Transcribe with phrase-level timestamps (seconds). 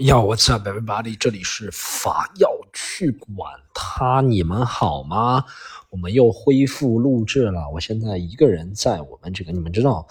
[0.00, 5.44] 要我唱《Baby Body 这里是法药去管他，你们好吗？
[5.90, 7.68] 我们又恢复录制了。
[7.68, 10.06] 我现在一个人在我们这个，你们知道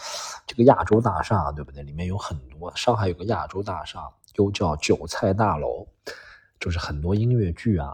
[0.45, 1.81] 这个亚洲大厦对不对？
[1.81, 5.87] 里面有很多，上海有个亚洲大厦，又叫韭菜大楼，
[6.59, 7.89] 就是很多音乐剧啊。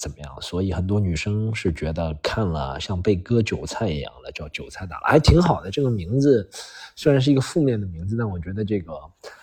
[0.00, 0.40] 怎么样？
[0.40, 5.70] 所以很多女生是觉得看了像被割韭菜一样的，叫韭菜大楼，还挺好的。
[5.70, 6.48] 这个名字
[6.96, 8.94] 虽然是一个负面的名字，但我觉得这个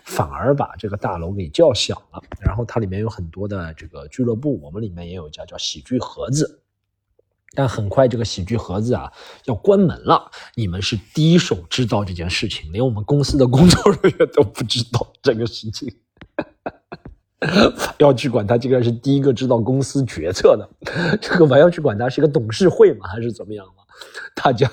[0.04, 2.20] 反而把这个大楼给叫响了。
[2.41, 6.64] 然后它里面有很多的这个俱乐部，我们里面也有一家叫喜剧盒子，
[7.53, 9.14] 但很快这个喜剧盒子啊
[9.45, 10.31] 要关门了。
[10.55, 15.94] 你们是第一手知道这件事情，连我们公司的工作人员都不知道这个事情。
[18.00, 20.70] 要去管他，竟然是第一个知道公司决策的。
[21.22, 23.08] 这个我要去管他是一个董事会吗？
[23.08, 23.84] 还是怎么样吗？
[24.36, 24.70] 大家，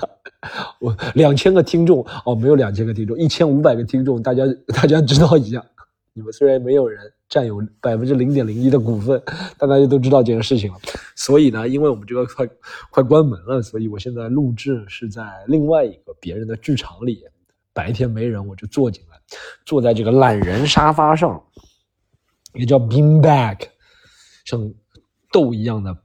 [0.78, 5.64] 我两千个听众哦，没有两千个听众，一千五百个听众，大家大家知道一下。
[6.12, 9.20] 你们虽然没有人占有百分之零点零一的股份，
[9.58, 10.78] 但大家都知道这件事情了。
[11.16, 12.48] 所以呢，因为我们这个快
[12.90, 17.24] 快关门了，所以我现在录制是在另外一个别人的剧场里。
[17.72, 19.18] 白天没人，我就坐进来，
[19.66, 21.42] 坐在这个懒人沙发上。
[22.54, 23.58] 也叫 bean bag，
[24.44, 24.72] 像
[25.30, 25.96] 豆一样的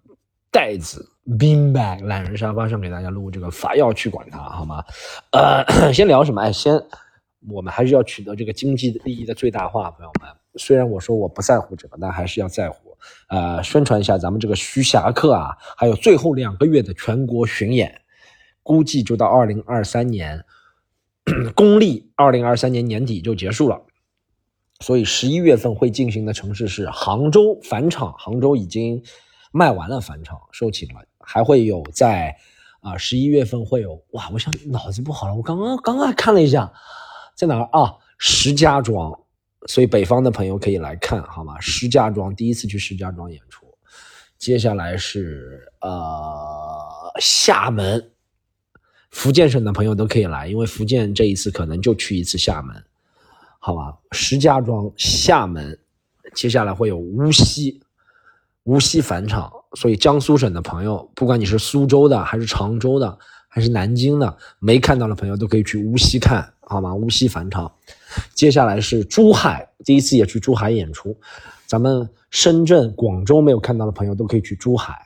[0.52, 4.83] 袋子，bean bag，懒人沙发上给大家录这个法要去管它，好吗？
[5.31, 6.42] 呃，先聊什么？
[6.42, 6.73] 哎，先，
[7.47, 10.30] 我们还是要取得这个经济利益的最大化，朋友们。
[10.55, 12.97] 虽然我说我不在乎这个，但还是要在乎。
[13.27, 18.02] 呃，宣传一下咱们这个徐霞客啊，还有最后两个月的全国巡演，
[18.64, 20.44] 估计就到二零二三年，
[21.55, 23.80] 公历二零二三年年底就结束了。
[24.80, 29.03] 所以十一月份会进行的城市是杭州返场，杭州已经
[29.52, 31.05] 卖完了返场，售罄了。
[31.19, 32.36] 还会有在
[32.81, 36.71] 啊十一月份会有哇，我想脑子不好了，我刚刚刚刚看了一下，
[37.36, 37.94] 在哪儿啊？
[38.17, 39.17] 石家庄，
[39.67, 41.59] 所以北方的朋友可以来看好吗？
[41.59, 43.66] 石家庄第一次去石家庄演出，
[44.38, 48.11] 接下来是呃厦门，
[49.11, 52.83] 福建省的朋友都可以来，因为福建这一次可能就去一次厦门。
[53.61, 55.77] 好吧，石家庄、厦门，
[56.33, 57.81] 接下来会有无锡，
[58.64, 63.19] 无锡返场，所以江苏省的朋友，不管你是苏州的，还是常州的，
[63.49, 66.95] 还是南京的，没看到的朋友都可以去无锡看，好吗？
[66.95, 67.69] 无锡返场，
[68.33, 71.19] 接下来是珠海，第一次也去珠海演出，
[71.67, 75.05] 咱们深圳、广州没有看到的朋友都可以去珠海，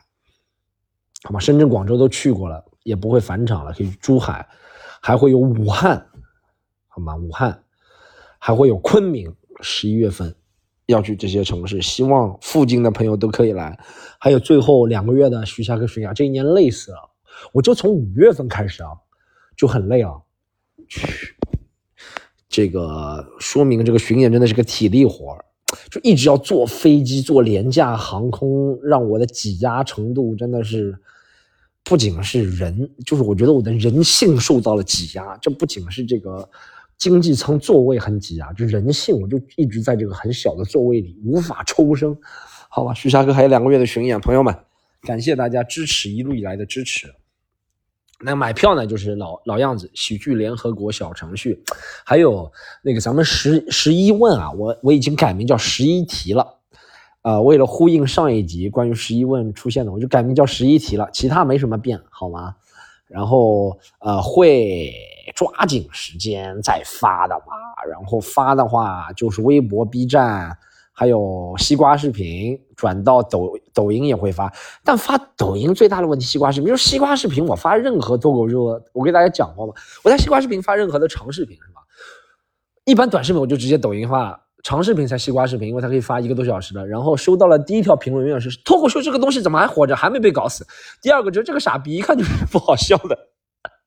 [1.23, 1.39] 好吗？
[1.39, 4.47] 深圳、广州都去过了，也不会返场了，可以去珠海，
[5.01, 6.05] 还会有武汉，
[6.87, 7.15] 好吗？
[7.15, 7.62] 武汉。
[8.45, 10.35] 还会有昆明，十一月份
[10.87, 13.79] 要去这些城市，希望附近的朋友都可以来。
[14.19, 17.09] 还有最后两个月的徐霞客巡演，这一年累死了。
[17.53, 18.89] 我就从五月份开始啊，
[19.55, 20.11] 就很累啊。
[20.89, 21.37] 去，
[22.49, 25.37] 这个说明这个巡演真的是个体力活
[25.89, 30.99] 就一直要坐飞机、坐廉价航空，让我的挤压程度真的是
[31.81, 35.37] 不仅是人，就是我觉得我的人性受到了挤压。
[35.37, 36.49] 这不仅是这个。
[37.03, 42.17] 经济舱座位很挤啊，就人性，我就一直在这个很小的座位里无法抽身，
[42.69, 42.93] 好吧。
[42.93, 44.55] 徐霞客还有两个月的巡演，朋友们，
[45.01, 47.13] 感谢大家支持一路以来的支持。
[48.21, 51.61] 那买票呢，就是老老样子，喜剧联合国小程序，
[52.05, 52.49] 还有
[52.81, 56.57] 那个咱们十十一问啊，我我已经改名叫十一题了，
[57.23, 62.55] 呃，为了呼应上一集关于十一问出现的，我就改名叫十一题了，其他没什么变，好吗？
[63.09, 64.93] 然后呃会
[65.35, 67.53] 抓紧时间再发的嘛，
[67.89, 70.57] 然后发的话就是微博、B 站，
[70.91, 74.51] 还有西瓜视频转到抖抖音也会发。
[74.83, 79.73] 但发抖音最大的问题，西瓜视频就是西瓜视频，我发任何脱口秀，我给大家讲过嘛，
[80.03, 81.81] 我在西瓜视频发任何的长视频是吧？
[82.85, 84.39] 一般短视频我就直接抖音发。
[84.65, 86.87] 长视频才西瓜视频，因为它可以发一个多小时的。
[86.87, 90.65] 然后收到了第一条评论永远是脱口秀这个东西怎么还活着，还没被搞死。
[91.01, 93.17] 第二个就是这个傻逼一看就是不好笑的。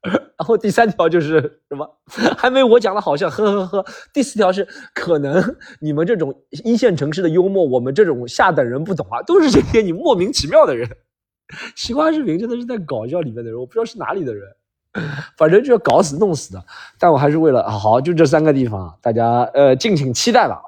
[0.03, 1.99] 然后第三条就是什么
[2.37, 3.85] 还没我讲的好笑，呵呵呵。
[4.13, 10.89] 第四条是可能你们这种一线城市的幽默，我们这种下等人不懂啊，都是这些你莫名其妙的人。
[11.75, 14.45] 西瓜视频真的是在搞笑里面的人，我不知道是哪里的人。
[15.37, 16.65] 反正就要搞死弄死的，
[16.99, 20.63] 但我还是为了好，就这三个地方，大家呃敬请期待吧，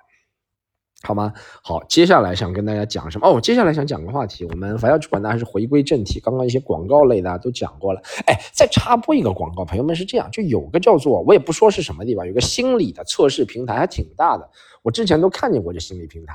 [1.03, 1.33] 好吗？
[1.63, 3.29] 好，接下来想跟大家讲什么？
[3.29, 6.19] 哦，接下来想讲个话题，我们反要去管它，还是回归正题。
[6.19, 14.49] 刚刚一些广告类的都讲过了，哎，再插播一个广告，朋友们是这样，就有个叫做我也不说是什么地方，有个心理的测试平台，还挺大的，
[14.83, 16.35] 我之前都看见过这心理平台。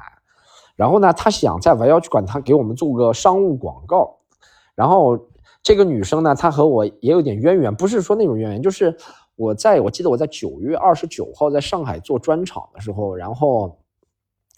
[0.75, 4.17] 然后呢，他想在我要去管他给我们做个商务广告，
[4.75, 5.27] 然后。
[5.65, 8.93] 这个女生呢，她和我也有点渊源，不是说那种渊源，就是
[9.37, 13.79] 我在我记得我在九月二十九号在上海做专场的时候，然后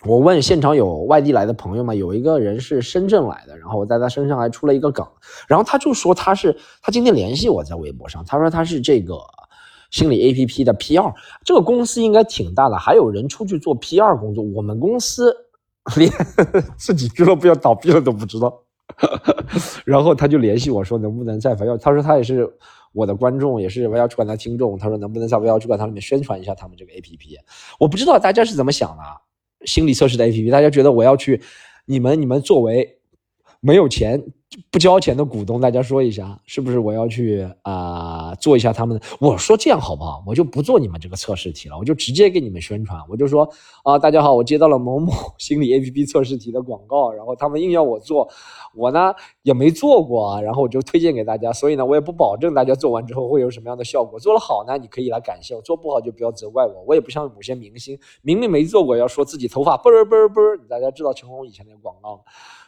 [0.06, 1.94] 我问现场有外地来的朋友吗？
[1.96, 5.06] 有一个人是深圳来的，然后我在他身上还出了一个梗，
[5.48, 9.18] 然后他就说他是他今天联系我在微博上，他说他是这个
[9.90, 11.12] 心理 A P P 的 P 二，
[11.44, 15.36] 这个公司应该挺大的，还有人出去做 P 二工作，我们公司
[15.98, 16.12] 连
[16.78, 18.62] 自己俱乐部要倒闭了都不知道，
[19.86, 22.48] 然后他就联系我说能不能在围要，他说他也是
[22.94, 27.40] 我的观众，也是围要去管他听众，他说能不能在围要去管他里面宣传一下他们这个 A P P，
[27.80, 29.04] 我不知道大家是怎么想的。
[29.66, 31.42] 心理测试的 APP，大家觉得我要去，
[31.86, 32.98] 你们你们作为
[33.60, 34.24] 没有钱。
[34.72, 39.06] 不交钱的股东，大家说一下，是不是我要去啊做一下他们的？
[39.20, 40.24] 我说这样好不好？
[40.26, 43.00] 我就不做你们这个测试题了，我就直接给你们宣传。
[43.10, 43.50] 我就说
[43.84, 48.30] 啊，大家好，我接到了某某 心理 APP 测试题的广告，然后他们硬要我做，
[48.74, 49.14] 我呢
[49.44, 51.52] 也没做过啊，然后我就推荐给大家。
[51.54, 54.20] 所以呢，我也不保证大家做完之后会有什么样的效果。
[54.20, 56.84] 做了好呢，你可以来感谢我；做不好就不要责怪我。
[56.88, 60.58] 我也不像某些明星，明明没做过，要说自己头发啵儿啵儿啵儿。
[60.70, 62.24] 大家知道成龙以前那个广告吗？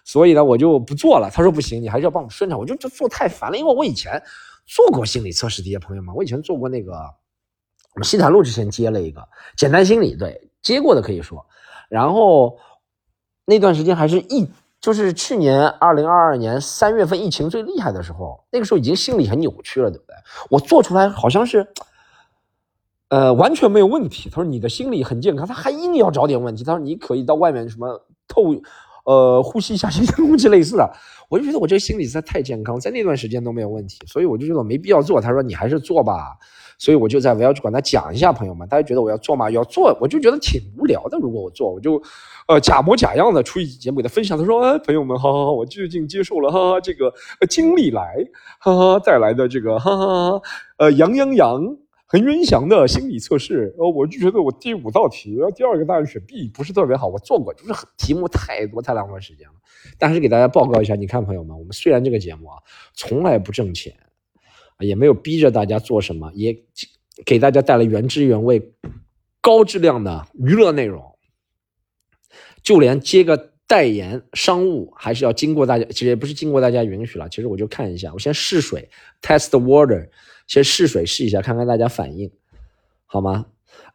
[0.08, 1.30] 所以呢，我就不做了。
[1.30, 2.58] 他说不行，你还是要帮我们宣传。
[2.58, 4.24] 我就就做太烦了，因为我以前
[4.66, 9.22] 做过心理测试的一些，朋友们，我以前做过那个，我们西坦路之前接了一个
[9.58, 11.46] 简单心理，对，接过的可以说。
[11.90, 12.58] 然后
[13.44, 14.50] 那段时间还是疫，
[14.80, 20.16] 就是去年二零二二年三月份疫情最厉害的时候，那个时候已经心理很扭曲了，对不对？
[20.50, 21.68] 我做出来好像是，
[23.10, 24.30] 呃，完全没有问题。
[24.30, 26.64] 他说你的心理很健康，他还硬要找点问题。
[26.64, 28.56] 他说你可以到外面什么透。
[29.08, 30.92] 呃，呼吸一下新鲜空气类似的，
[31.32, 35.22] 我就觉得我这个心理实在太健康，在那段时间都没有问题，所以我就觉得没必要做。
[35.22, 36.38] 他说你还是做吧，
[36.78, 39.50] 所以我就在我要去管他讲一下，朋友们，大家觉得我要做吗？
[39.50, 41.18] 要做，我就觉得挺无聊的。
[41.20, 42.02] 如果我做，我就
[42.50, 44.38] 呃假模假样的出一期节目给他分享。
[44.38, 47.14] 他说，哎，朋友们，好好好，我最近接受了哈哈这个
[47.50, 48.18] 经历来
[48.60, 50.42] 哈哈带来的这个哈哈哈
[50.80, 51.78] 呃杨洋洋。
[52.10, 59.56] 很渊翔的心理测试，呃，我就觉得我第五道题，第二个答案选 B 不是特别好，我做过，就是题目太多，太浪费时间了。
[59.98, 62.58] 但是给大家报告一下，你看朋友们，我们虽然这个节目啊
[62.94, 63.94] 从来不挣钱，
[64.80, 66.58] 也没有逼着大家做什么，也
[67.26, 68.72] 给大家带来原汁原味、
[69.42, 71.04] 高质量的娱乐内容，
[72.64, 77.28] 就连接个代言商务，还是要经过大家，其实也不是经过大家允许了。
[77.28, 78.88] 其实我就看一下，我先试水
[79.22, 80.08] ，test water。
[80.48, 82.32] 先试水试一下，看看大家反应，
[83.06, 83.46] 好吗？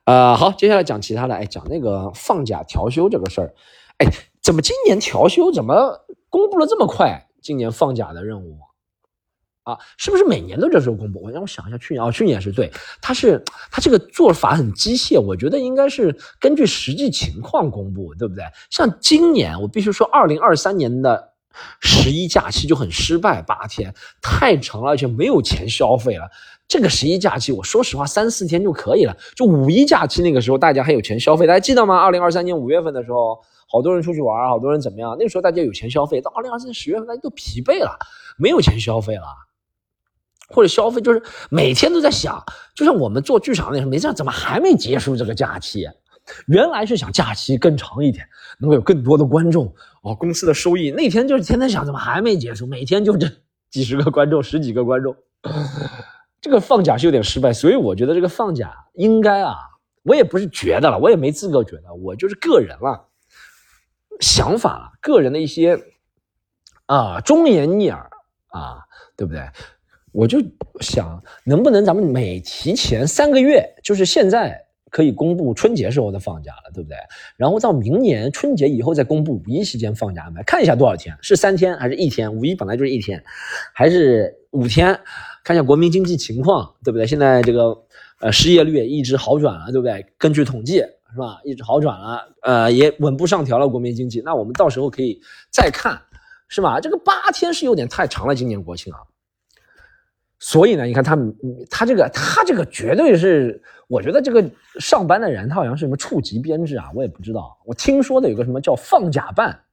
[0.04, 3.54] 呃，好，接下来讲其他的，哎，讲那个放假调休这个事儿，
[3.98, 4.06] 哎，
[4.40, 7.26] 怎么今年调休怎么公布了这么快？
[7.40, 8.58] 今年放假的任务
[9.62, 11.22] 啊，是不是每年都这时候公布？
[11.22, 12.70] 我让我想一下，去年哦，去年是对，
[13.00, 18.44] 他是他这个做法很机械，我觉得应该是根据实际情况公布，对不对？
[18.70, 21.31] 像今年，我必须说，二零二三年的。
[21.80, 26.28] 十一假期就很失败，八天太长了，而且没有钱消费了。
[26.68, 29.14] 这个十一假期，我说实话，三四天就可以了。
[29.36, 31.98] 就五一假期那个时候，大家还有钱消费，大家记得吗？
[31.98, 33.38] 二零二三年五月份的时候，
[33.68, 35.14] 好多人出去玩，好多人怎么样？
[35.18, 37.98] 那个时候大家有钱消费，到二零二三年十月份，大家都疲惫了，
[38.38, 39.26] 没有钱消费了，
[40.48, 42.42] 或者消费就是每天都在想，
[42.74, 45.86] 就像我们做剧场那时候，没想怎么还没结束这个假期？
[46.46, 48.24] 原来是想假期更长一点，
[48.58, 50.90] 能够有更多的观众哦，公司的收益。
[50.90, 52.66] 那天就是天天想，怎么还没结束？
[52.66, 53.28] 每天就这
[53.70, 55.16] 几十个观众，十几个观众，
[56.40, 57.52] 这个放假是有点失败。
[57.52, 59.56] 所以我觉得这个放假应该啊，
[60.04, 63.08] 我也不是觉得了，我也没资格觉得，我就是个人了，
[64.20, 65.78] 想法，个人的一些
[66.86, 68.10] 啊忠言逆耳
[68.48, 68.78] 啊，
[69.16, 69.42] 对不对？
[70.12, 70.38] 我就
[70.80, 74.66] 想，能不能咱们每提前三个月，就是现在。
[74.92, 76.96] 可以公布春节时候的放假了，对不对？
[77.38, 82.32] 然后到明年春节以后再公布五一期间放假安排，看一下多少天，是三天还是一天？
[82.32, 83.24] 五一本来就是一天，
[83.72, 85.00] 还是五天？
[85.42, 87.06] 看一下国民经济情况，对不对？
[87.06, 87.74] 现在这个
[88.20, 90.04] 呃失业率也一直好转了，对不对？
[90.18, 94.20] 根据统计是吧，一直好转了，呃也稳步上调了国民经济。
[94.20, 95.18] 那我们到时候可以
[95.50, 95.98] 再看，
[96.48, 96.78] 是吧？
[96.80, 99.00] 这个八天是有点太长了，今年国庆啊。
[100.38, 101.16] 所以呢，你看他，
[101.70, 107.58] 他这个，他这个绝对是，我觉得这个上班的人，他好像是什么处级编制啊，我也不知道。
[107.66, 109.64] 我听说的有个什么叫放假办，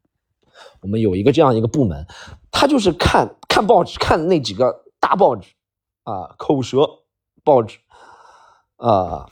[0.82, 2.06] 我们有一个这样一个部门，
[2.52, 5.54] 他就是看看报纸，看那几个大报纸
[6.04, 6.80] 啊，口舌
[7.46, 7.78] 报纸
[8.76, 9.30] 啊。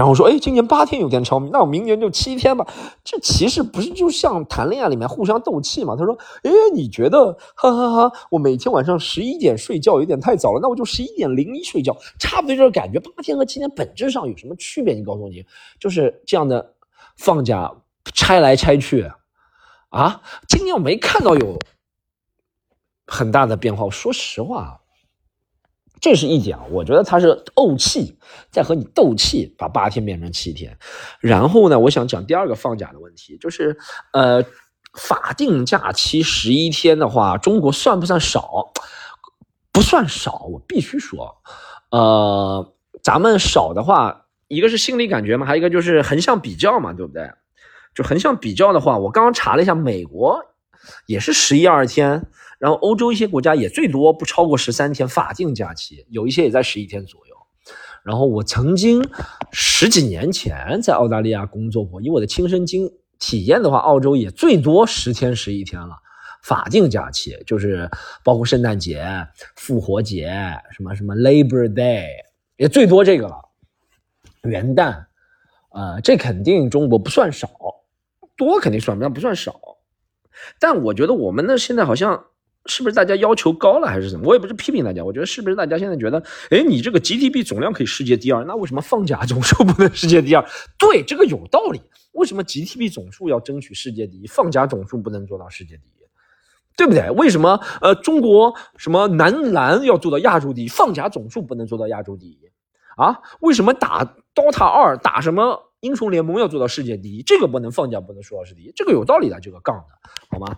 [0.00, 2.66] 然后说，哎，今年八天有点长，那我明年就七天吧。
[3.04, 5.94] 这其实不是就像谈恋爱里面互相斗气嘛？
[5.94, 12.98] 他说，哎，你觉得，哈哈哈，我每天晚上十一点睡觉有点太早了，那我就十一点零一睡觉，差不多这个感觉。
[12.98, 14.94] 八天和七天本质上有什么区别？
[14.94, 15.44] 你告诉我，你
[15.78, 16.72] 就是这样的
[17.18, 17.70] 放假
[18.14, 19.06] 拆来拆去
[19.90, 20.22] 啊？
[20.48, 21.58] 今年我没看到有
[23.06, 23.84] 很大的变化。
[23.84, 24.79] 我说实话。
[26.00, 28.16] 这是一点，我觉得他是怄气，
[28.50, 30.78] 在和你斗气，把八天变成七天。
[31.20, 33.76] 然后呢，我想讲第二个放假的问题，就是
[34.12, 34.42] 呃，
[34.94, 38.72] 法定假期十一天的话，中国算不算少？
[39.72, 41.36] 不算少，我必须说，
[41.90, 47.30] 呃，咱们少的话，一个是心理感觉嘛，还有一个就是横向比较嘛，对不对？
[47.94, 50.44] 就横向比较的话，我刚刚查了一下，美国
[51.06, 52.26] 也是十一二天。
[52.60, 57.34] 然后欧洲一些国家也最多不超过十三天法定假期，有一些也在十一天左右。
[58.04, 59.02] 然后我曾经
[59.50, 65.96] 十几年前在澳大利亚工作过，以我的亲身经体验的话，澳洲也最多十天十一天了。
[66.42, 67.90] 法定假期就是
[68.22, 69.06] 包括圣诞节、
[69.56, 70.30] 复活节，
[70.76, 72.08] 什么什么 Labor Day
[72.58, 73.36] 也最多这个了。
[74.42, 75.06] 元旦，
[75.72, 77.48] 呃，这肯定中国不算少，
[78.36, 79.58] 多肯定算，但不算少。
[80.58, 82.26] 但我觉得我们呢现在好像。
[82.66, 84.26] 是不是大家要求高了还是怎么？
[84.28, 90.44] 我也不是批评大家，我觉得是不是大家现在觉得，哎，你这个 GDP 总量可以世界第二，那为什么放假总数不能世界第二？
[90.78, 91.80] 对，这个有道理。
[92.12, 95.90] 为什么 GDP 总数要争取世界第一，放假总数不能做到世界第一？
[96.76, 97.10] 对不对？
[97.10, 102.38] 为什么呃中国什么男篮要做到亚洲第一，放假总数不能做到亚洲第一？
[102.96, 103.20] 啊？
[103.40, 107.22] 为什么打 DOTA 二打什么英雄联盟要做到世界第一？
[107.22, 109.84] 这个不能放假不能说到是第一，这个有道理的，这个杠的
[110.30, 110.56] 好吗？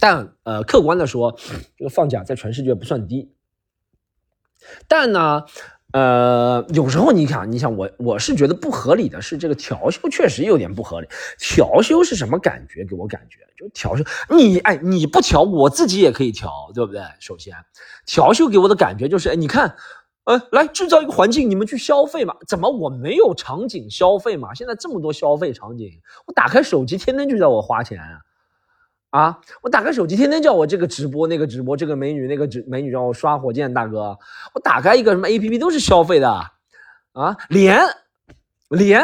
[0.00, 1.38] 但呃，客观的说，
[1.76, 3.32] 这个放假在全世界不算低。
[4.88, 5.44] 但呢，
[5.92, 11.08] 呃，有时候你看，你想我，我是觉得不合理的是，这个调休确实有点不合理。
[11.38, 12.84] 调休是什么感觉？
[12.84, 17.02] 给我感觉就调休，你哎，你不调，我自己也可以调，对不对？
[17.20, 17.54] 首先，
[18.06, 19.76] 调休给我的感觉就是，哎，你看，
[20.24, 22.34] 呃，来制造一个环境，你们去消费嘛？
[22.46, 24.54] 怎么我没有场景消费嘛？
[24.54, 25.90] 现在这么多消费场景，
[26.26, 27.98] 我打开手机，天天就叫我花钱。
[28.00, 28.20] 啊！
[29.10, 34.16] 啊我打开手机，天天叫我这个直播那个直播，这个美女那个直美女让我刷火箭，大哥，
[34.54, 36.30] 我打开一个什么 A P P 都是消费的，
[37.12, 37.80] 啊，连
[38.68, 39.02] 连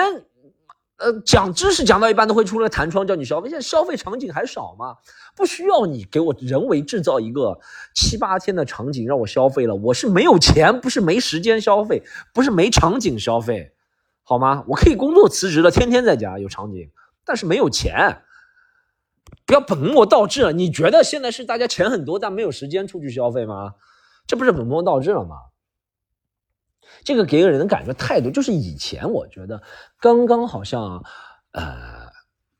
[0.98, 4.94] 呃讲知识讲到一半都会出来弹窗叫你消费，现在消费场景还少吗？
[5.34, 7.58] 不需要你给我人为制造一个
[7.92, 13.72] 七八天的场景让我消费了，我是没有钱，不是没时间消费，不是没场景消费，
[14.22, 14.62] 好吗？
[14.68, 16.88] 我可以工作辞职了，天天在家有场景，
[17.24, 18.22] 但是没有钱。
[19.46, 20.52] 不要本末倒置了。
[20.52, 23.74] 你觉得现在是大家钱很多，但没有时间出去消费吗？
[24.26, 25.36] 这不是本末倒置了吗？
[27.04, 29.62] 这个给人的感觉态度就是以前我觉得
[30.00, 31.04] 刚刚好像，
[31.52, 32.10] 呃，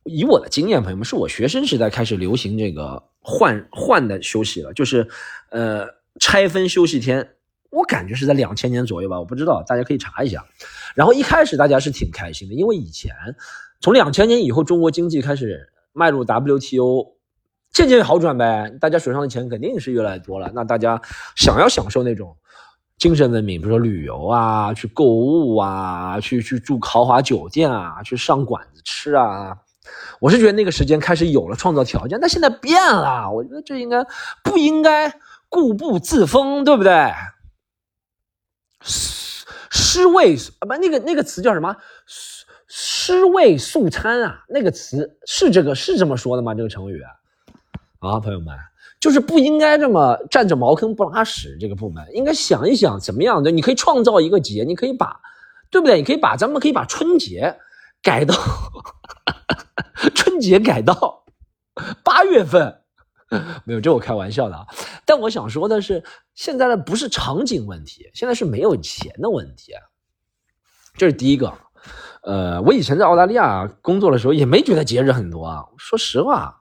[0.04, 5.08] 以我的经验，朋友们，是我学生时代开始流行这个换换的休息了，就是
[5.50, 5.86] 呃
[6.20, 7.34] 拆分休息天。
[7.70, 10.46] 我感觉是在两千年左右吧，我不知道，大家可以查一下。
[10.94, 13.12] 然后一开始大家是挺开心的，因为以前
[13.80, 15.72] 从两千年以后，中国经济开始。
[15.96, 17.14] 迈入 WTO，
[17.72, 20.52] 渐渐好转呗，大家手上的钱肯定是越来越多了。
[20.54, 21.00] 那大家
[21.36, 22.36] 想要享受那种
[22.98, 29.56] 精神文明，比如说旅游啊，去购物啊，去去住豪华酒店啊，去上馆子吃啊，
[30.20, 32.20] 我是觉得那个时间开始有了创造条件。
[32.20, 34.04] 但现在变了，我觉得这应该
[34.44, 35.10] 不应该
[35.48, 37.10] 固步自封，对不对？
[38.82, 41.74] 失失位啊，不，那个那个词叫什么？
[42.68, 46.54] 尸位素餐啊，那个词是这个是这么说的吗？
[46.54, 47.00] 这个成语
[48.00, 48.56] 啊，朋友们，
[49.00, 51.56] 就是不应该这么占着茅坑不拉屎。
[51.60, 55.20] 这个部门应该想一想怎么样的，你可以创造一个节，你可以把，
[55.70, 55.98] 对不对？
[55.98, 57.56] 你可以把咱们可以把春节
[58.02, 58.34] 改到
[60.14, 61.24] 春节改到
[62.02, 62.80] 八月份，
[63.64, 64.66] 没有，这我开玩笑的啊。
[65.04, 66.02] 但我想说的是，
[66.34, 69.72] 现在的不是场景问题，现在是没有钱的问题，
[70.96, 71.52] 这是第一个。
[72.26, 75.64] 呃，我以前在澳大利亚工作的时候，也没觉得节日很多啊。
[75.78, 76.60] 说实话，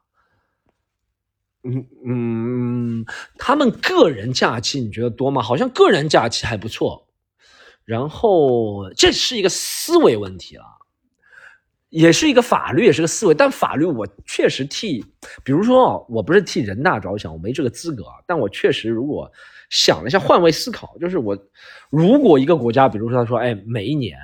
[1.63, 3.05] 嗯嗯，
[3.39, 5.41] 他们个人假期你觉得多吗？
[5.41, 7.07] 好像个人假期还不错。
[7.83, 10.65] 然后这是一个思维问题了，
[11.89, 13.33] 也是一个法律，也是个思维。
[13.33, 15.03] 但法律我确实替，
[15.43, 18.03] 比如说我不是替人大着想，我没这个资格。
[18.27, 19.31] 但我确实如果
[19.71, 21.35] 想了一下，换位思考，就是我
[21.89, 24.15] 如果一个国家，比如说他说，哎，每一年。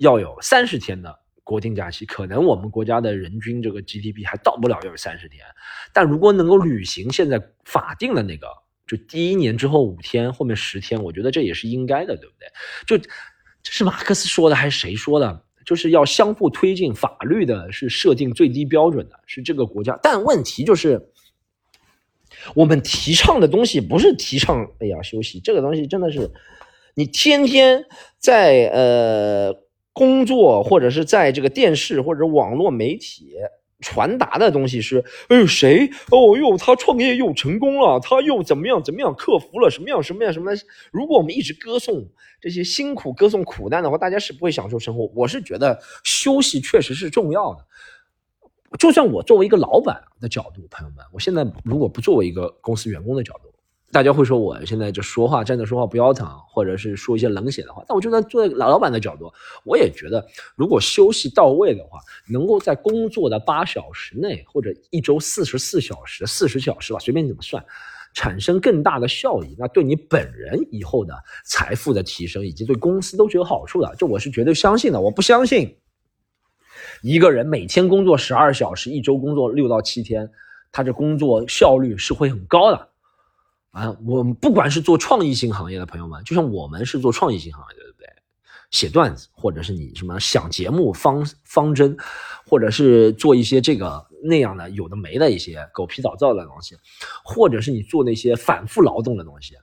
[0.00, 1.14] 要有三十天的
[1.44, 5.44] 国定假期，可能我们国家的人均这个 GDP 还到不了要有三十天，
[5.92, 8.46] 但如果能够履行现在法定的那个，
[8.86, 12.48] 就第一年之后五天，后面十天，我觉得这也是应该的，对不对？
[12.86, 12.96] 就
[13.62, 15.44] 这是马克思说的还是谁说的？
[15.66, 19.98] 就是要相互推进，法律的是设定最低标准的，是这个国家。
[20.02, 21.10] 但问题就是，
[22.54, 26.30] 我们提倡的东西不是提倡，哎呀，休息这个东西真的是，
[26.94, 27.84] 你天天
[28.18, 29.69] 在呃。
[29.92, 33.34] 工作或者是在这个电视或者网络媒体
[33.80, 40.52] 传达的东西是，哎呦谁哦哟，他创业又成功了，他又怎么样怎么样克服了什么样什么样什么？
[40.92, 42.06] 如果我们一直歌颂
[42.40, 45.10] 这些辛苦，歌颂苦难的话，大家是不会享受生活。
[45.14, 47.66] 我是觉得休息确实是重要的。
[48.78, 53.49] 就算我作为一个老板的角度，朋友们，我现在如果不作为一个公司员工的角度。
[53.92, 57.82] 大家会说我现在就说话站着说话不腰疼，或者是说一些冷血的话。
[57.88, 58.20] 但我就在
[58.54, 59.32] 老老板的角度，
[59.64, 67.64] 我也觉得，如果休息到位的话，能够在工作的八小时内，或者一周四十四小时、四十小时吧，随便你怎么算，
[68.14, 71.12] 产生更大的效益，那对你本人以后的
[71.44, 73.92] 财富的提升，以及对公司都是有好处的。
[73.98, 75.00] 这我是绝对相信的。
[75.00, 75.76] 我不相信
[77.02, 80.30] 一个人每天工作十二小时，一周工作六到七天，
[80.70, 82.88] 他这工作效率是会很高的。
[83.70, 88.06] 啊，我们不管是做创意性行业的朋友们，就像我们是做创意性行业的，对不对？
[88.72, 91.96] 写段子，或者是你什么想节目方方针，
[92.46, 96.76] 或者是做一些这个那样的有的没的一些狗皮倒灶的东西，
[97.24, 99.54] 或者是你做那些反复劳动的东西，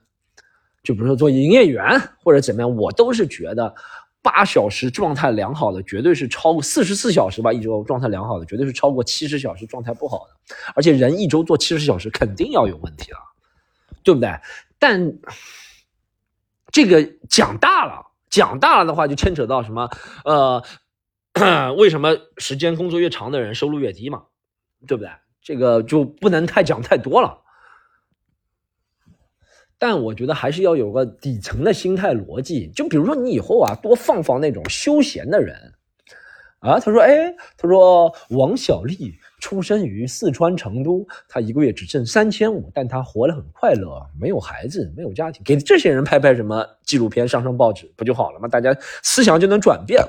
[0.82, 3.74] 就比如说做营业员或者怎么样，我都是觉得
[4.22, 13.18] 八小时状态良好的绝对是超过四十四小时吧，一周状态良好的绝对是超过七十小时状态不好的，而且人一周做七十小时肯定要有问题了。
[14.02, 14.30] 对不对？
[14.78, 15.18] 但
[16.72, 19.88] 这个讲大了，讲大了的话，就牵扯到什么？
[20.24, 20.62] 呃，
[21.74, 24.24] 为什么时间工作越长的人收入越低嘛？
[24.86, 25.10] 对不对？
[25.42, 27.42] 这个就不能太讲太多了。
[29.78, 32.68] 但我觉得还是要有个底层的心态逻辑。
[32.68, 35.74] 就比如说，你以后啊，多放放那种休闲的人
[36.58, 36.80] 啊。
[36.80, 45.42] 他说：“哎，他说王小利。”出生于四川成都，他一个月只挣三千五，但他活得很快乐，没有孩子，没有家庭。
[45.44, 48.48] 给这些人拍拍什么纪录片，上上报纸不就好了吗？
[48.48, 50.02] 大家思想就能转变。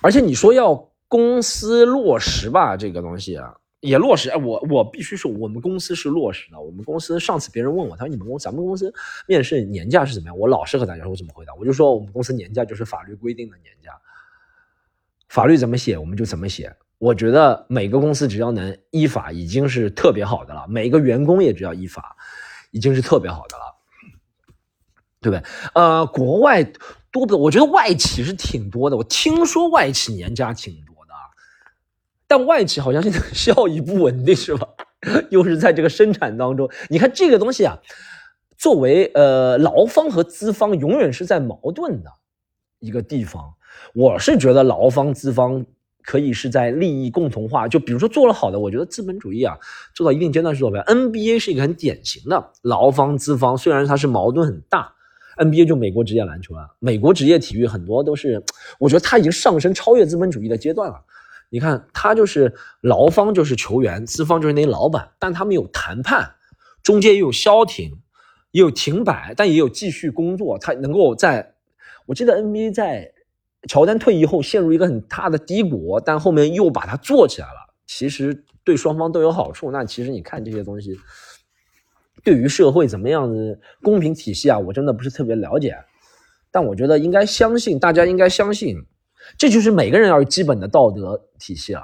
[0.00, 4.30] 而且你说要公司落实吧，这个东西啊也落实。
[4.30, 6.60] 哎，我我必须说，我们公司是落实的。
[6.60, 8.92] 我们公司上次别人问我，他说你们公咱们公司
[9.26, 10.38] 面试年假是怎么样？
[10.38, 11.52] 我老实和大家说，我怎么回答？
[11.54, 13.90] 我就说我们公司年假就是法律规定的年假。
[15.32, 16.70] 法律怎么写我们就怎么写。
[16.98, 20.66] 我觉得每个公司只要能依法，已经是特别好的了。
[20.68, 22.14] 每个员工也只要依法，
[22.70, 23.64] 已经是特别好的了，
[25.22, 25.42] 对不对？
[25.74, 26.62] 呃，国外
[27.10, 27.34] 多不？
[27.38, 28.96] 我觉得外企是挺多的。
[28.98, 31.14] 我听说外企年假挺多的，
[32.26, 34.68] 但外企好像现在效益不稳定，是吧？
[35.30, 37.78] 又是在这个生产当中，你看这个东西啊，
[38.58, 42.12] 作为呃劳方和资方，永远是在矛盾的
[42.80, 43.54] 一个地方。
[43.94, 45.64] 我是觉得劳方资方
[46.04, 49.56] 可以是在利益共同化，就比如说做了好的，我觉得资本主义啊
[49.94, 50.82] 做到一定阶段是做不了。
[50.84, 54.92] NBA 是一个很典型的劳方资方，虽然它是矛盾很大
[55.36, 58.42] ，NBA 就美国职业篮球啊，美国职业体育很多都是，
[58.80, 61.00] 我觉得它已经上升超越资本主义的阶段了。
[61.50, 66.34] 你看，它就是劳方就是球员，资方就是那老板，但他们有谈判，
[66.82, 67.92] 中间也有消停，
[68.50, 71.54] 也有停摆，但也有继续工作，他能够在，
[72.06, 73.12] 我记得 NBA 在。
[73.68, 77.74] 乔丹退役后陷入一个很大的低谷，但后面又把它做起来了。
[77.86, 79.70] 其实对双方都有好处。
[79.70, 80.98] 那其实你看这些东西，
[82.24, 85.76] 对于社会怎么样的公平体系啊，我真的不是特别了解。
[86.50, 88.76] 但我觉得应该相信，大家应该相信，
[89.38, 91.82] 这就是每个人要有基本的道德体系啊。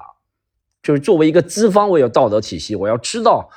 [0.83, 3.49] 就是作为一个资方，我有道德体系，我要知道，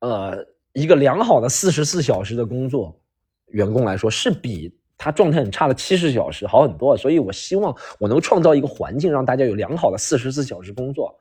[0.00, 3.00] 呃，一个良好的四十四小时的工作，
[3.48, 4.76] 员工来说是比。
[5.04, 11.14] 他状态很差的七十小时好很多，所以我希望我能创造一个环境，让大家有良好的四十四小时工作，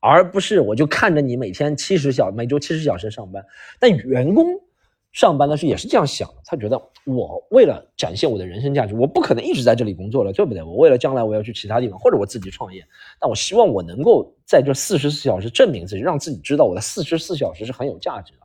[0.00, 3.42] 而不是我就看着你每天七十小每周七十小时上班。
[3.80, 4.44] 但员工
[5.16, 10.62] 上班的时候也是这样想的，他觉得我为了展现我的人生价值，我不可能一直在这里工作了，对不对？
[10.62, 12.84] 我为了将来我要去其他地方，或者我自己创业，
[13.18, 18.40] 但我希望我能够在这四十四小时证明自己，让自己知道我的四十四小时是很有价值的。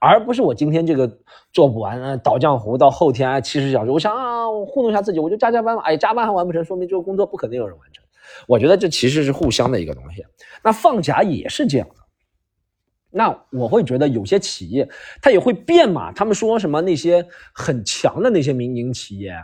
[0.00, 1.08] 而不是我今天这个
[1.52, 8.04] 做不完，倒浆糊到后天七十小时，我想啊，我糊弄一下自己，我就加加班嘛，哎，加班还完不成，说明这个工作不可能有人完成。
[8.48, 10.24] 我觉得这其实是互相的一个东西。
[10.64, 11.86] 那放假也是这样。
[13.10, 14.88] 那我会觉得有些企业
[15.22, 19.34] 它也会变嘛，他们说什么那些很强的那些民营企业。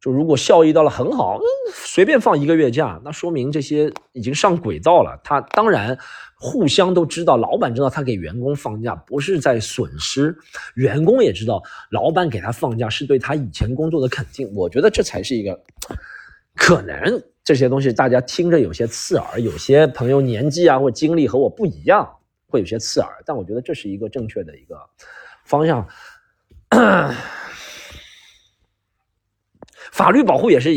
[0.00, 1.40] 就如果效益到了很好，
[1.74, 5.20] 随便放一个月假，那说明这些已经上轨道了。
[5.24, 5.98] 他当然
[6.36, 10.38] 互相都知道，老板知道他给员工放假不是在损失，
[10.76, 14.48] 员工也知道老板给他放假是对他以前工作的肯定。
[14.54, 15.60] 我觉得这才是一个
[16.54, 17.20] 可能。
[17.42, 22.08] 这些东西大家听着有些刺耳，有些朋友年纪啊或经历和我不一样，
[22.48, 23.22] 会有些刺耳。
[23.24, 24.78] 但我觉得这是一个正确的一个
[25.44, 25.86] 方向。
[29.92, 30.74] 法律保护也是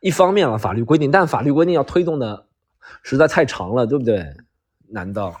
[0.00, 2.46] 一方面了法律规定，但法律规定要推动的
[3.02, 4.24] 实在太长了，对不对？
[4.88, 5.40] 难道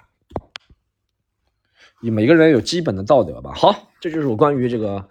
[2.00, 3.52] 你每个人有基本的道德吧？
[3.54, 5.08] 好，这就是我关于这个，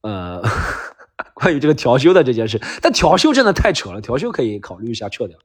[0.00, 0.42] 呃，
[1.34, 2.58] 关于这个调休的这件事。
[2.80, 5.38] 但调休真的太扯了，调休可以考虑一下撤掉。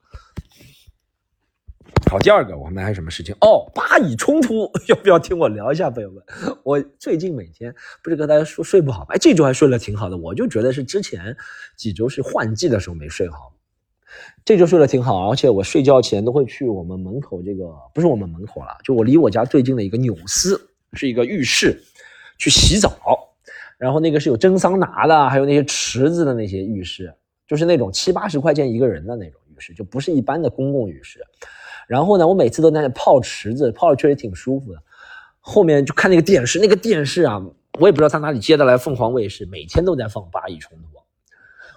[2.11, 3.33] 好，第二个我们还有什么事情？
[3.39, 6.21] 哦，巴以冲突， 要不要听我聊一下，朋友们？
[6.61, 9.05] 我最近每天不是跟大家说睡不好吗？
[9.11, 11.33] 哎，这周还睡得挺好的，我就觉得是之前
[11.77, 13.53] 几周是换季的时候没睡好，
[14.43, 20.59] 这周睡得挺好，而且我睡觉前都会去我们门口这个，不是我们门口了，就我离我家最近的一个纽斯，
[20.91, 21.81] 是一个浴室，
[22.37, 22.99] 去洗澡，
[23.77, 27.13] 然后那个是有蒸桑拿的，还有那些池子的那些浴室，
[27.47, 31.21] 就是那种七八十块钱一个人的那种浴室，就不是一般的公共浴室。
[31.91, 34.81] 然后呢，我每次都在那泡池子，泡的确实挺舒服的。
[35.41, 37.45] 后面就看那个电视，那个电视啊，
[37.81, 40.85] 我也不知道他哪里接的来，凤凰卫视每天都在放八亿冲突，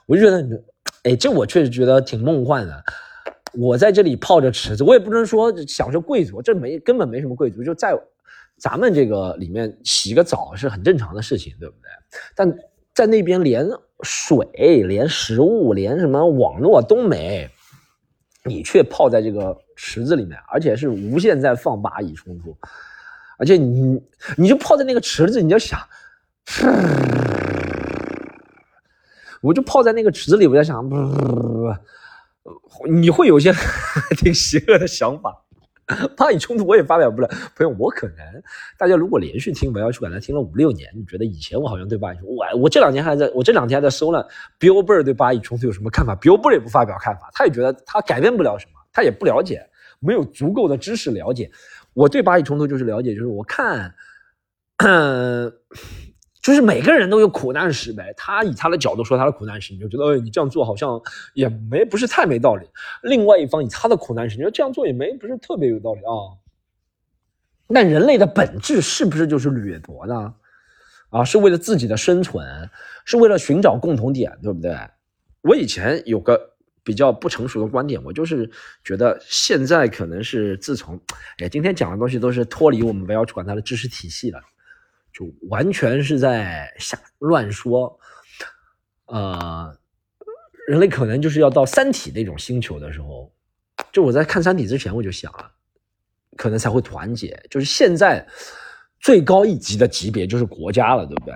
[0.07, 0.62] 我就觉得，
[1.03, 2.85] 哎，这我确实觉得挺梦幻的。
[3.55, 7.92] 我在这里泡着池子，我也不能说享受贵族，这没根本没什么贵族，就在
[8.57, 11.90] 咱们这个里面洗个澡是很正常的事情，对不对？
[12.37, 12.57] 但
[12.94, 13.68] 在那边连
[14.03, 14.46] 水、
[14.87, 17.50] 连食物、连什么网络都没。
[18.46, 22.57] 你却泡在这个池子里面，而且是无限在放蚂蚁冲突，
[23.39, 24.03] 而且你
[24.37, 25.79] 你就泡在那个池子，你就想，
[29.41, 30.85] 我就泡在那个池子里，我在想，
[32.91, 33.53] 你会有些
[34.17, 35.41] 挺邪恶的想法。
[36.17, 38.17] 巴以冲突我也发表不了，朋友，我可能
[38.79, 44.27] 大家如果连续听我要去管他听了五六年，你觉得以前我好像对巴以冲突，我我这两年还在我这两天还在搜了
[44.59, 49.68] Billboard 对巴以冲突有什么看法，Billboard 也不发表看法，他也觉得他改变不了什么，他也不了解，
[50.00, 51.50] 没有足够的知识了解。
[51.92, 53.94] 我对巴以冲突就是了解，就是我看。
[54.78, 55.52] 嗯
[56.42, 61.00] 就是每个人都有苦难史呗，他以他的角度说他的苦难史，你就觉得，哎，你这样做好像
[61.33, 62.68] 也没不是太没道理。
[63.02, 66.37] 另外一方以他的苦难史，你说这样做也没不是特别有道理啊。
[67.66, 70.35] 那人类的本质是不是就是掠夺呢？
[71.09, 72.68] 啊，是为了自己的生存，
[73.07, 74.76] 是为了寻找共同点，对不对？
[75.40, 76.54] 我以前有个
[76.85, 78.49] 比较不成熟的观点，我就是
[78.85, 81.01] 觉得现在可能是自从，
[81.38, 84.40] 哎，今天讲的东西都是脱离我们不要去管它的知识体系了。
[85.12, 87.99] 就完全是在瞎乱说，
[89.07, 89.73] 呃，
[90.66, 93.33] 人类可能就是要到三体那种星球的时候，
[93.92, 95.51] 就我在看三体之前我就想了，
[96.37, 97.40] 可能才会团结。
[97.49, 98.27] 就是现在
[98.99, 101.35] 最高一级的级别就是国家了，对不对？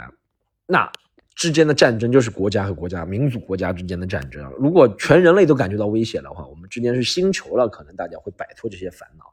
[0.67, 0.91] 那
[1.39, 4.45] 之间的战争就是国家和国家、民族国家之间的战争。
[4.59, 9.25] 如果全人类都感觉到威胁的话，我们之间是星球了，可能大家会摆脱这些烦恼，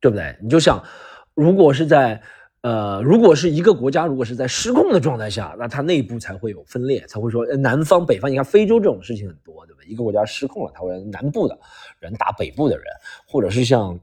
[0.00, 0.36] 对不对？
[0.42, 0.84] 你就想，
[1.34, 2.20] 如果是在。
[2.62, 8.28] 呃，如果是一个国家，如果是在失控的状态下，那它内部才会有分裂，才会说南方、北方。
[8.28, 9.80] 你看非洲这种事情很多，对吧？
[9.86, 11.56] 一个国家失控了，它会南部的
[12.00, 12.84] 人打北部的人，
[13.28, 13.98] 或者是像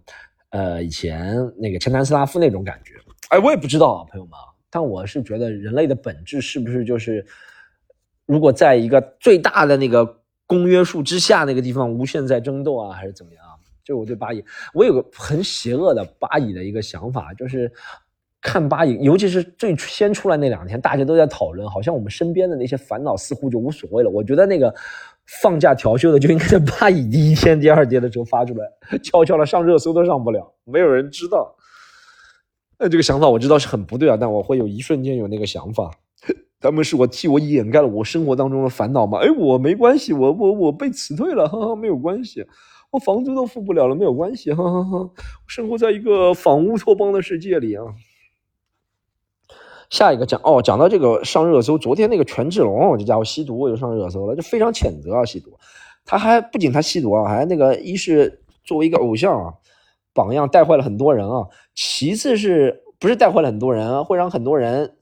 [0.51, 2.93] 呃以前那个前南斯拉夫那种感觉。
[3.27, 4.33] 哎，我也不知道啊，朋友们。
[4.75, 7.25] 但我是觉得人类的本质是不是就是，
[8.25, 10.05] 如果在一个最大的那个
[10.45, 13.41] 公约数之下那个地方无限在争斗啊，还是怎么样？
[13.85, 17.71] 就我对巴以，我有个很邪恶的巴以的一个想法，就是。
[18.41, 24.09] 看巴以，尤其是最先出来那两天，大家都在讨论，好像我们身边的那些烦恼似乎就无所谓了。
[24.11, 24.71] 我觉得那个
[25.41, 31.54] 放假调休的就应该在巴以第一天、第二天的时候发出来，悄悄的上热搜都上不了，没有人知道。
[32.77, 35.91] 那这个想法我知道是很不对啊，但我会有一瞬间有那个想法，
[36.59, 39.19] 他们是我替我掩盖了我生活当中的烦恼吗？
[39.19, 42.45] 哎，我没关系，我我我被辞退了，哈哈，没有关系，
[42.91, 45.09] 我房租都付不了了，没有关系，哈哈哈，
[45.47, 47.83] 生活在一个仿乌托邦的世界里啊。
[49.89, 55.51] 下一个讲哦，讲到这个上热搜，昨天那个权志龙这家伙吸毒，我就上热搜了，就非常谴责啊吸毒。
[56.03, 59.53] 他还不仅他吸毒啊，还那个一是作为一个偶像啊
[60.15, 64.95] 榜样带坏了很多人啊，其次是不是带坏了很多人，会让很多人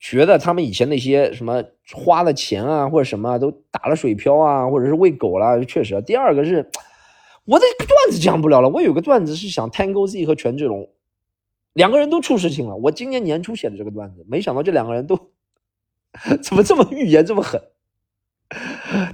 [0.00, 1.62] 觉得他们以前那些什么
[1.94, 6.02] 花了钱啊或者什么都打了水漂啊，或者是喂狗了，确实。
[6.02, 6.68] 第二个是
[7.44, 10.90] 我的段子讲不了了，我有个段子是想 Tango Z 和权志龙。
[11.72, 12.76] 两个人都出事情了。
[12.76, 15.16] 我今年年初写的这个段子，没想到这两个人都
[16.42, 17.62] 怎么这么预言这么狠。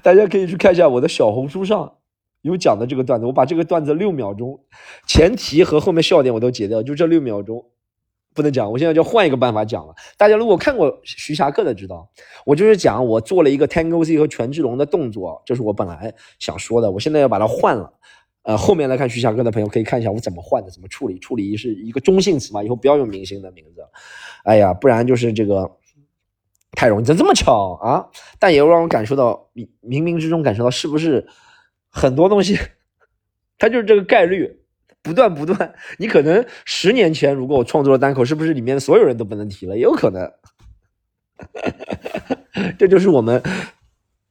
[0.02, 1.97] 大家可以去看一下我的小红书上
[2.42, 3.26] 有讲的这个段子。
[3.26, 4.60] 我把这个段子六秒钟
[5.06, 7.64] 前提和后面笑点我都截掉，就这六秒钟
[8.34, 8.70] 不能讲。
[8.70, 9.94] 我现在就换一个办法讲了。
[10.16, 12.08] 大家如果看过徐霞客的知道，
[12.44, 16.90] 我就是讲我做了一个 Tango Z 和权志龙的动作，这是我本来想说的。
[16.90, 17.92] 我现在要把它换了。
[18.42, 21.18] 呃，后面来看徐霞客的朋友可以看一下我怎么换的，怎么处理。
[21.18, 23.82] 处理是一个中性词嘛，以后不要用明星的名字。
[24.44, 25.70] 哎呀，不然就是这个
[26.72, 28.06] 太容易，怎么这么巧啊？
[28.38, 29.50] 但也让我感受到，
[29.82, 31.26] 冥冥之中感受到，是不是
[31.90, 32.58] 很多东西，
[33.58, 34.60] 它就是这个概率，
[35.02, 35.74] 不断不断。
[35.98, 39.76] 你可能十年前如果我创作了单口，是不是里面所有人都不能提了？
[39.76, 40.32] 也有可能。
[42.78, 43.42] 这就是我们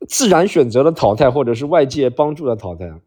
[0.08, 3.00] 自然选择的淘汰，或者是外界帮助的淘汰啊。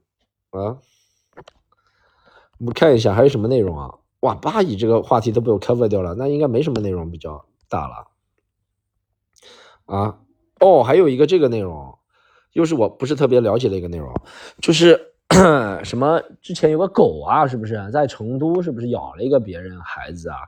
[2.58, 3.94] 我们看一下还有什么内容啊？
[4.20, 8.08] 哇，巴以这个话题都被我 cover 掉了，那应该没什么内容比较大了。
[9.86, 10.18] 啊，
[10.60, 11.98] 哦，还有一个这个内容，
[12.52, 14.12] 又是我不是特别了解的一个内容，
[14.60, 15.00] 就是
[15.84, 20.38] 什么之前有个狗啊，是不是在成都是不是咬了一个别人孩子啊？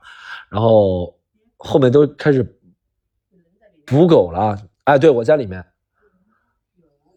[0.49, 1.17] 然后
[1.57, 2.43] 后面都开始
[3.85, 4.57] 捕狗了。
[4.83, 5.65] 哎，对我在里面，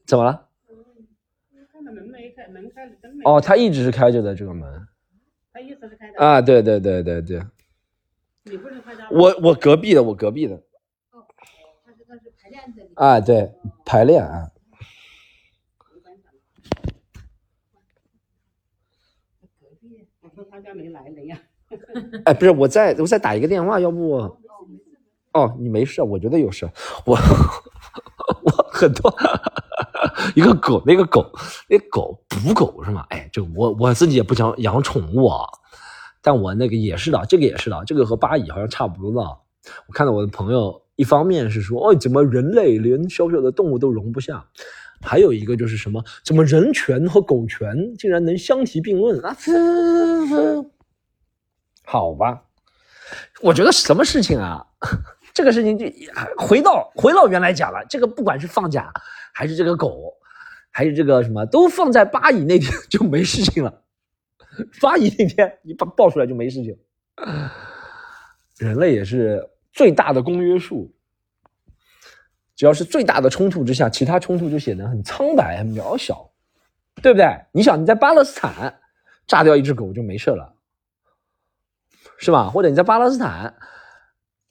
[0.06, 0.46] 怎么了？
[3.24, 4.86] 哦，他一直是开着的这个门。
[5.52, 6.18] 他一直是开的。
[6.18, 7.42] 啊，对对对对对。
[8.44, 9.08] 你不是他家？
[9.10, 10.62] 我我隔壁的，我隔壁的。
[12.94, 13.52] 啊，对，
[13.84, 14.48] 排练啊。
[20.20, 21.38] 我说他家没来人呀。
[22.24, 24.36] 哎，不是，我再我再打一个电话，要不？
[25.32, 26.68] 哦，你没事，我觉得有事。
[27.04, 27.16] 我
[28.44, 29.14] 我很多
[30.34, 31.30] 一个狗，那个狗，
[31.68, 33.04] 那狗捕狗是吗？
[33.10, 35.44] 哎，这我我自己也不想养宠物啊，
[36.22, 39.28] 但我那个也是的，这个也是的，这个和巴以好像差不多的。
[39.88, 40.82] 我看到我的朋友。
[40.96, 44.46] 一方面是说，哦，怎么人类连小小的动物都容不下？
[45.02, 49.36] 还有一个就是什么，怎么人权和狗权竟然能相提并论啊？
[51.84, 52.42] 好吧，
[53.40, 54.66] 我觉得什么事情啊，
[55.32, 55.86] 这个事情就
[56.36, 58.92] 回到回到原来讲了，这个不管是放假
[59.32, 60.12] 还是这个狗，
[60.70, 63.82] 还是这个什么，都放在巴以那天就没事情了。
[64.80, 66.76] 巴以那天你把爆出来就没事情，
[68.58, 69.48] 人类也是。
[69.72, 70.90] 最大的公约数，
[72.56, 76.28] 只要是最大的冲突之下，其他冲突就显得很苍白、很渺小，
[77.02, 77.28] 对不对？
[77.52, 78.74] 你想你在巴勒斯坦
[79.26, 80.54] 炸掉一只狗就没事了，
[82.18, 82.48] 是吧？
[82.48, 83.54] 或者你在巴勒斯坦，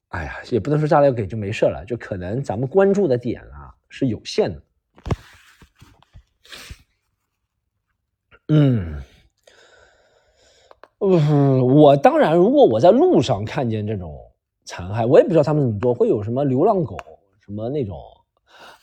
[0.10, 4.62] 哎呀，也不能说炸掉狗就没事了，就可能咱们关注的点啊是有限的。
[8.50, 9.02] 嗯，
[11.00, 14.18] 嗯，我当然，如果我在路上看见这种。
[14.68, 16.98] 残害我也不知道他们怎么做，会有什么流浪狗
[17.46, 17.96] 什么那种，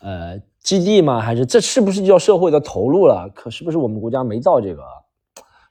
[0.02, 1.20] 呃，基地吗？
[1.20, 3.28] 还是这是不是叫社会的投入了？
[3.34, 4.84] 可是不是我们国家没到这个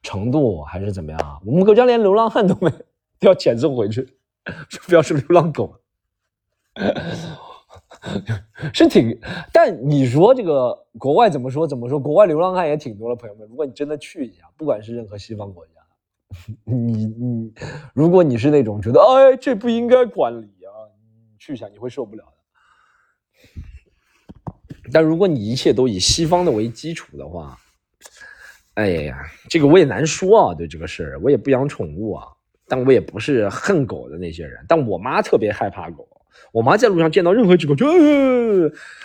[0.04, 1.42] 程度，还是怎么样？
[1.46, 2.70] 我们国家连流浪汉都没，
[3.18, 4.06] 都要遣送回去，
[4.90, 5.74] 不要说流浪狗，
[8.74, 9.18] 是挺。
[9.54, 11.66] 但你说这个国外怎么说？
[11.66, 11.98] 怎么说？
[11.98, 13.48] 国外流浪汉也挺多的，朋友们。
[13.48, 15.72] 如果你真的去一下，不管是任何西方国家。
[16.66, 17.54] 你你，
[17.94, 20.92] 如果你是那种觉得哎这不应该管理啊，
[21.32, 22.41] 你去一下你会受不了的。
[24.92, 27.58] 但如果你一切都以西方的为基础的话，
[28.74, 29.18] 哎呀，
[29.50, 30.56] 这个我也难说啊。
[30.56, 32.28] 对这个事儿，我也不养宠物啊，
[32.68, 34.66] 但我也不是恨狗的那些人。
[34.68, 36.08] 但我妈特别害怕狗，
[36.52, 37.86] 我妈在路上见到任何一只狗就，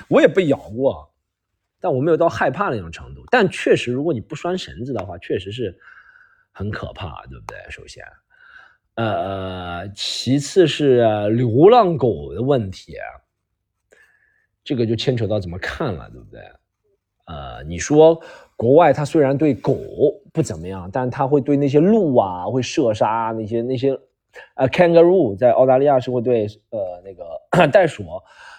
[0.08, 1.12] 我也被咬过，
[1.80, 3.24] 但我没有到害怕那种程度。
[3.30, 5.78] 但确实，如果你不拴绳子的话，确实是。
[6.58, 7.58] 很可怕，对不对？
[7.68, 8.02] 首先，
[8.94, 12.94] 呃，其次是流浪狗的问题，
[14.66, 16.40] 这个就牵扯到怎么看了，对不对？
[17.28, 18.20] 呃，你说
[18.56, 19.76] 国外他虽然对狗
[20.32, 23.96] 不怎么样，但他会对那些鹿啊会射杀那些那些，
[24.56, 28.04] 呃，kangaroo 在澳大利亚是会对呃那个 袋鼠，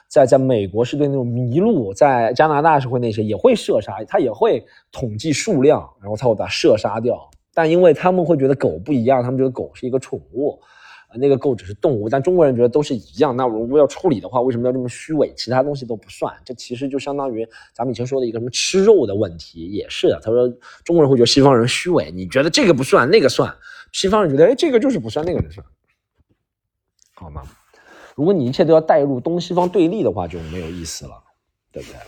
[0.08, 7.30] 在在美国是对那种麋鹿，在加拿大是会那些也会射杀，他也会统计数量，然后他会把射杀掉。
[7.54, 10.60] 但因为他们会觉得狗不一样，他们觉得狗是一个宠物，
[11.18, 12.08] 那个狗只是动物。
[12.08, 13.36] 但中国人觉得都是一样。
[13.36, 15.34] 那如果要处理的话，为什么要这么虚伪？
[15.36, 20.20] 其他东西都不算，这其实就相当于咱们以前说的一个什么吃肉的问题，也是的。
[20.24, 20.48] 他说
[20.84, 23.54] 中国人会觉得西方人虚伪，你觉得这个不算，那个算。
[23.92, 25.66] 西方人觉得，哎，这个就是不算，那个就算，
[27.16, 27.44] 好吗？
[28.16, 31.12] 如果你一切都要带入东西方对立的话，就没有意思了，
[31.72, 32.00] 对不对？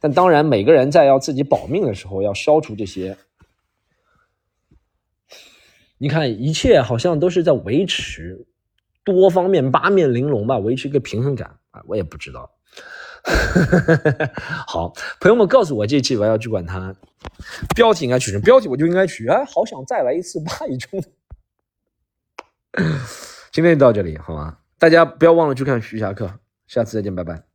[0.00, 3.16] 但当然，每个人在要自己保命的时候，要消除这些。
[6.02, 8.46] 你看，一切好像都是在维持
[9.04, 12.50] 多方面、八面玲珑吧，维持一个平衡感啊，我也不知道。
[14.66, 16.96] 好，朋友们告诉我，这期我要去管它
[17.74, 18.42] 标题应该取什么？
[18.42, 21.04] 标题我就应该取啊，好想再来一次八一中。
[23.52, 24.56] 今天就到这里，好吗？
[24.78, 26.32] 大家不要忘了去看徐霞客，
[26.66, 27.49] 下次再见，拜拜。